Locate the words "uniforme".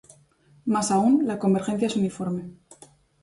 1.95-2.55